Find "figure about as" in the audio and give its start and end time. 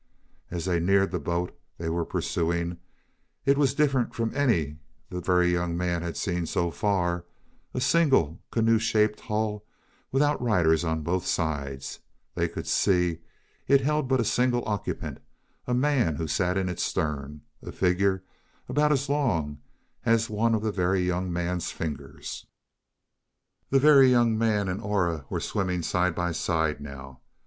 17.71-19.07